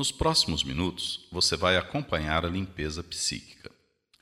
[0.00, 3.70] Nos próximos minutos, você vai acompanhar a limpeza psíquica.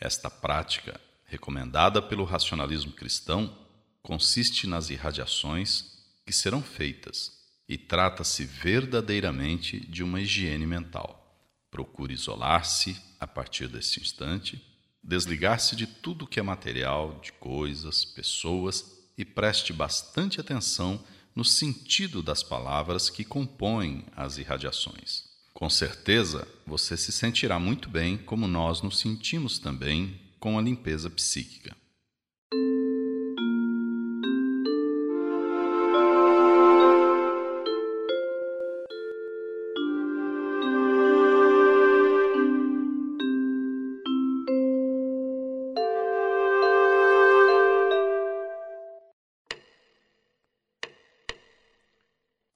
[0.00, 3.56] Esta prática, recomendada pelo racionalismo cristão,
[4.02, 5.84] consiste nas irradiações
[6.26, 7.30] que serão feitas
[7.68, 11.40] e trata-se verdadeiramente de uma higiene mental.
[11.70, 14.60] Procure isolar-se a partir desse instante,
[15.00, 21.00] desligar-se de tudo que é material, de coisas, pessoas e preste bastante atenção
[21.36, 25.27] no sentido das palavras que compõem as irradiações.
[25.58, 31.10] Com certeza, você se sentirá muito bem, como nós nos sentimos também com a limpeza
[31.10, 31.76] psíquica.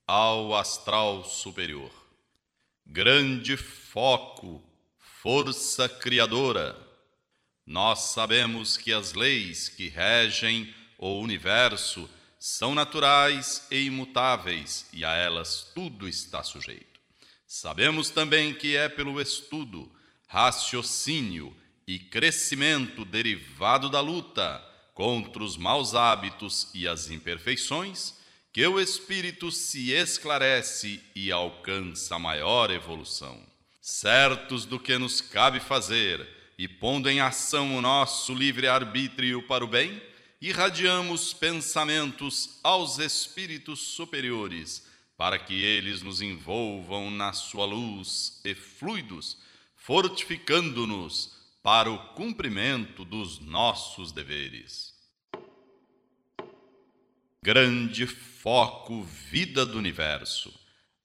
[0.07, 2.02] ao astral superior.
[2.95, 4.63] Grande foco,
[5.23, 6.79] força criadora.
[7.67, 12.07] Nós sabemos que as leis que regem o universo
[12.39, 17.01] são naturais e imutáveis e a elas tudo está sujeito.
[17.47, 19.91] Sabemos também que é pelo estudo,
[20.29, 28.21] raciocínio e crescimento derivado da luta contra os maus hábitos e as imperfeições
[28.53, 33.41] que o espírito se esclarece e alcança maior evolução.
[33.81, 39.69] Certos do que nos cabe fazer e pondo em ação o nosso livre-arbítrio para o
[39.69, 40.01] bem,
[40.41, 44.87] irradiamos pensamentos aos espíritos superiores,
[45.17, 49.39] para que eles nos envolvam na sua luz e fluidos,
[49.77, 54.92] fortificando-nos para o cumprimento dos nossos deveres.
[57.45, 60.55] Grande foco, vida do universo.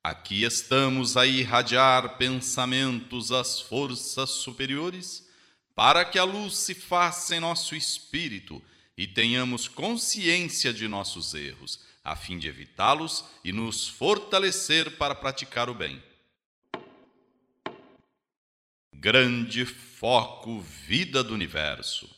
[0.04, 5.28] Aqui estamos a irradiar pensamentos às forças superiores,
[5.74, 8.62] para que a luz se faça em nosso espírito
[8.96, 15.72] e tenhamos consciência de nossos erros, a fim de evitá-los e nos fortalecer para praticar
[15.72, 16.02] o bem.
[18.94, 22.16] Grande foco, vida do universo.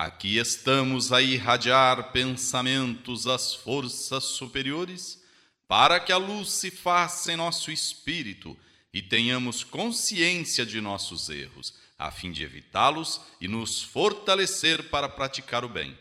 [0.00, 5.22] Aqui estamos a irradiar pensamentos às forças superiores,
[5.68, 8.56] para que a luz se faça em nosso espírito
[8.94, 15.66] e tenhamos consciência de nossos erros, a fim de evitá-los e nos fortalecer para praticar
[15.66, 15.94] o bem.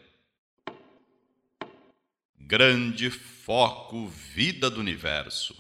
[2.40, 5.54] Grande foco, vida do universo.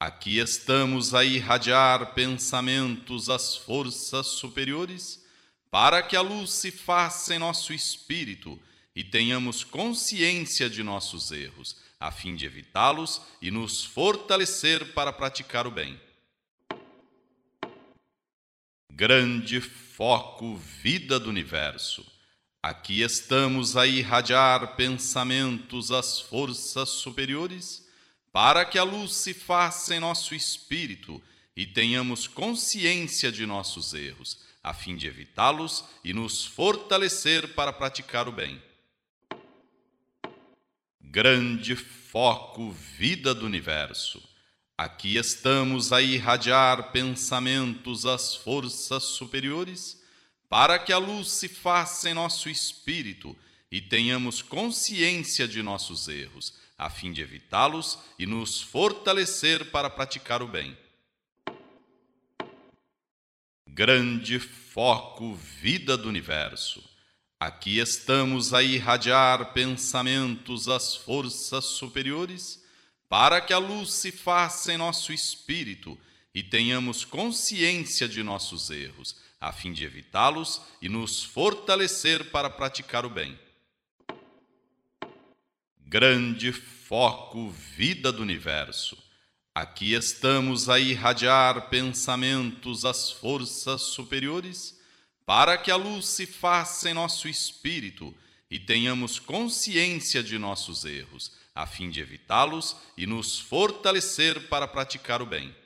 [0.00, 5.24] Aqui estamos a irradiar pensamentos às forças superiores
[5.76, 8.58] para que a luz se faça em nosso espírito
[8.94, 15.66] e tenhamos consciência de nossos erros, a fim de evitá-los e nos fortalecer para praticar
[15.66, 16.00] o bem.
[18.90, 22.06] Grande foco, vida do universo.
[22.62, 27.86] Aqui estamos a irradiar pensamentos às forças superiores,
[28.32, 31.22] para que a luz se faça em nosso espírito
[31.54, 38.26] e tenhamos consciência de nossos erros a fim de evitá-los e nos fortalecer para praticar
[38.26, 38.60] o bem.
[41.00, 44.20] Grande foco, vida do universo.
[44.76, 50.02] Aqui estamos a irradiar pensamentos às forças superiores,
[50.48, 53.36] para que a luz se faça em nosso espírito
[53.70, 60.42] e tenhamos consciência de nossos erros, a fim de evitá-los e nos fortalecer para praticar
[60.42, 60.76] o bem
[63.76, 66.82] grande foco, vida do universo.
[67.38, 72.64] Aqui estamos a irradiar pensamentos às forças superiores,
[73.06, 75.98] para que a luz se faça em nosso espírito
[76.34, 83.04] e tenhamos consciência de nossos erros, a fim de evitá-los e nos fortalecer para praticar
[83.04, 83.38] o bem.
[85.80, 89.05] Grande foco, vida do universo.
[89.56, 94.78] Aqui estamos a irradiar pensamentos às forças superiores,
[95.24, 98.14] para que a luz se faça em nosso espírito
[98.50, 105.22] e tenhamos consciência de nossos erros, a fim de evitá-los e nos fortalecer para praticar
[105.22, 105.56] o bem.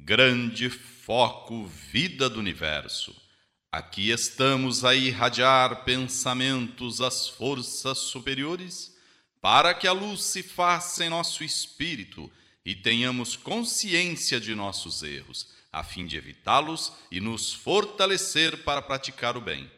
[0.00, 3.12] Grande foco, vida do universo.
[3.72, 8.99] Aqui estamos a irradiar pensamentos às forças superiores
[9.40, 12.30] para que a luz se faça em nosso espírito
[12.64, 19.36] e tenhamos consciência de nossos erros, a fim de evitá-los e nos fortalecer para praticar
[19.36, 19.70] o bem.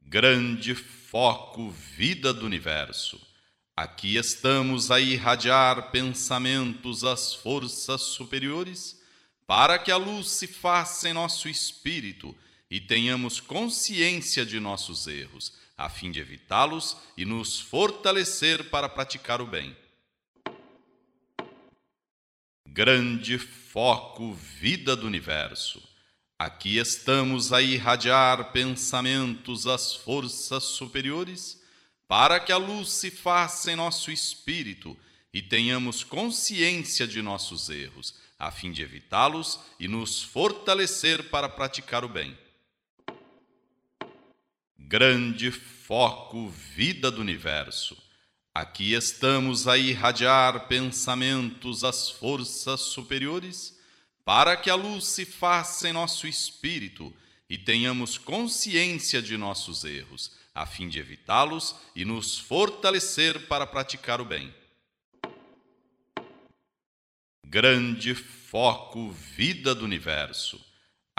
[0.00, 3.20] Grande foco, vida do universo.
[3.76, 9.00] Aqui estamos a irradiar pensamentos às forças superiores,
[9.46, 12.36] para que a luz se faça em nosso espírito
[12.70, 19.40] e tenhamos consciência de nossos erros, a fim de evitá-los e nos fortalecer para praticar
[19.40, 19.74] o bem.
[22.68, 25.82] Grande foco, vida do universo.
[26.38, 31.60] Aqui estamos a irradiar pensamentos às forças superiores,
[32.06, 34.96] para que a luz se faça em nosso espírito
[35.32, 42.04] e tenhamos consciência de nossos erros, a fim de evitá-los e nos fortalecer para praticar
[42.04, 42.36] o bem
[44.90, 47.96] grande foco, vida do universo.
[48.52, 53.78] Aqui estamos a irradiar pensamentos às forças superiores,
[54.24, 57.14] para que a luz se faça em nosso espírito
[57.48, 64.20] e tenhamos consciência de nossos erros, a fim de evitá-los e nos fortalecer para praticar
[64.20, 64.52] o bem.
[67.46, 70.60] Grande foco, vida do universo.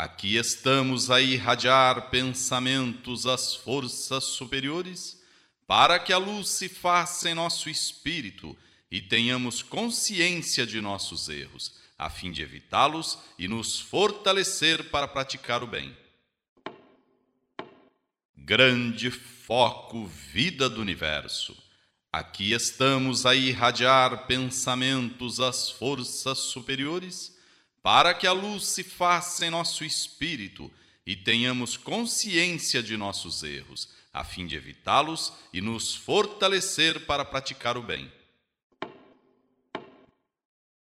[0.02, 5.22] Aqui estamos a irradiar pensamentos às forças superiores,
[5.68, 8.58] para que a luz se faça em nosso espírito
[8.90, 15.62] e tenhamos consciência de nossos erros, a fim de evitá-los e nos fortalecer para praticar
[15.62, 15.96] o bem.
[18.36, 21.56] Grande foco, vida do universo.
[22.12, 27.40] Aqui estamos a irradiar pensamentos às forças superiores
[27.82, 30.72] para que a luz se faça em nosso espírito
[31.06, 37.78] e tenhamos consciência de nossos erros, a fim de evitá-los e nos fortalecer para praticar
[37.78, 38.12] o bem.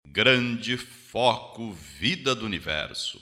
[0.06, 3.20] Grande foco, vida do universo.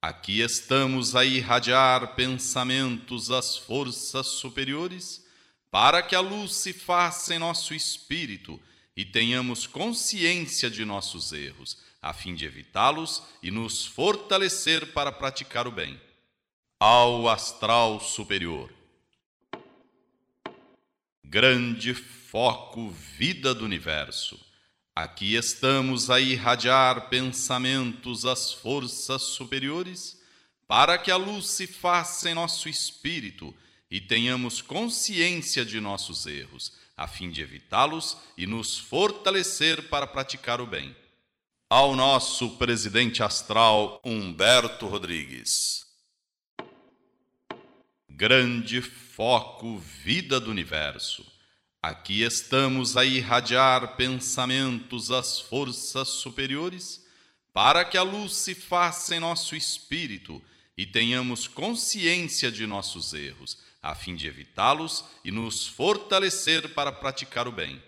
[0.00, 5.26] Aqui estamos a irradiar pensamentos às forças superiores,
[5.70, 8.60] para que a luz se faça em nosso espírito
[8.96, 15.68] e tenhamos consciência de nossos erros a fim de evitá-los e nos fortalecer para praticar
[15.68, 16.00] o bem.
[16.80, 18.72] Ao astral superior.
[21.22, 24.40] Grande foco, vida do universo.
[24.96, 30.18] Aqui estamos a irradiar pensamentos às forças superiores,
[30.66, 33.54] para que a luz se faça em nosso espírito
[33.90, 40.58] e tenhamos consciência de nossos erros, a fim de evitá-los e nos fortalecer para praticar
[40.58, 40.96] o bem
[41.70, 45.86] ao nosso presidente astral Humberto Rodrigues.
[48.08, 51.26] Grande foco, vida do universo.
[51.82, 57.06] Aqui estamos a irradiar pensamentos às forças superiores,
[57.52, 60.42] para que a luz se faça em nosso espírito
[60.74, 67.46] e tenhamos consciência de nossos erros, a fim de evitá-los e nos fortalecer para praticar
[67.46, 67.82] o bem.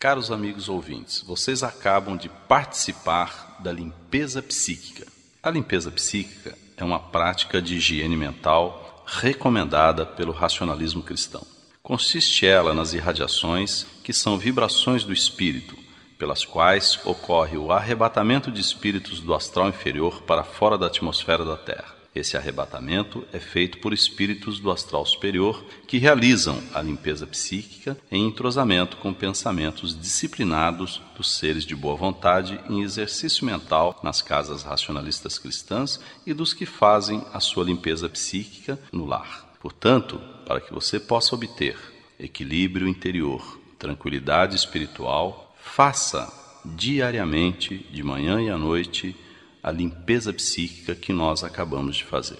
[0.00, 5.06] Caros amigos ouvintes, vocês acabam de participar da limpeza psíquica.
[5.42, 11.46] A limpeza psíquica é uma prática de higiene mental recomendada pelo racionalismo cristão.
[11.82, 15.76] Consiste ela nas irradiações, que são vibrações do espírito,
[16.16, 21.58] pelas quais ocorre o arrebatamento de espíritos do astral inferior para fora da atmosfera da
[21.58, 21.99] Terra.
[22.12, 28.26] Esse arrebatamento é feito por espíritos do astral superior que realizam a limpeza psíquica em
[28.26, 35.38] entrosamento com pensamentos disciplinados dos seres de boa vontade em exercício mental nas casas racionalistas
[35.38, 39.54] cristãs e dos que fazem a sua limpeza psíquica no lar.
[39.60, 41.76] Portanto, para que você possa obter
[42.18, 46.32] equilíbrio interior, tranquilidade espiritual, faça
[46.64, 49.14] diariamente, de manhã e à noite,
[49.62, 52.38] a limpeza psíquica que nós acabamos de fazer.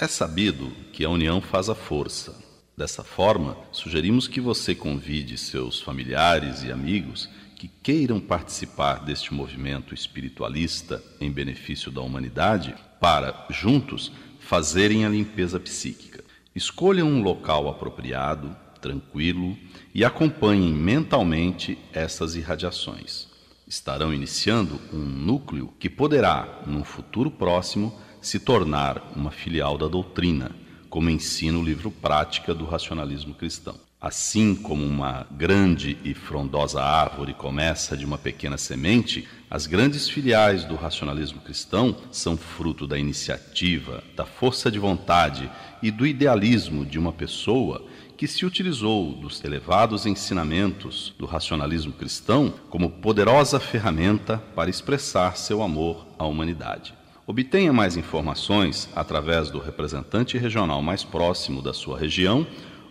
[0.00, 2.34] É sabido que a união faz a força.
[2.76, 9.92] Dessa forma, sugerimos que você convide seus familiares e amigos que queiram participar deste movimento
[9.92, 16.22] espiritualista em benefício da humanidade para, juntos, fazerem a limpeza psíquica.
[16.54, 18.56] Escolham um local apropriado,
[18.88, 19.54] tranquilo
[19.94, 23.28] e acompanhem mentalmente essas irradiações.
[23.66, 30.52] Estarão iniciando um núcleo que poderá, num futuro próximo, se tornar uma filial da doutrina
[30.88, 33.74] como ensina o livro Prática do Racionalismo Cristão.
[34.00, 40.64] Assim como uma grande e frondosa árvore começa de uma pequena semente, as grandes filiais
[40.64, 45.50] do racionalismo cristão são fruto da iniciativa, da força de vontade
[45.82, 47.84] e do idealismo de uma pessoa
[48.18, 55.62] que se utilizou dos elevados ensinamentos do racionalismo cristão como poderosa ferramenta para expressar seu
[55.62, 56.92] amor à humanidade.
[57.24, 62.44] Obtenha mais informações através do representante regional mais próximo da sua região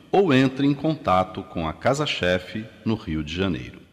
[0.10, 3.87] ou entre em contato com a Casa Chefe no Rio de Janeiro.